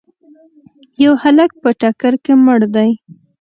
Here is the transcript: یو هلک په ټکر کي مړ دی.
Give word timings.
یو 1.03 1.13
هلک 1.23 1.51
په 1.61 1.69
ټکر 1.79 2.13
کي 2.23 2.33
مړ 2.45 2.59
دی. 2.75 2.89